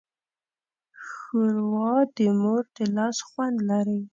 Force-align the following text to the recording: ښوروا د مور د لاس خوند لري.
ښوروا 1.09 1.95
د 2.15 2.17
مور 2.41 2.63
د 2.75 2.77
لاس 2.95 3.17
خوند 3.27 3.57
لري. 3.69 4.01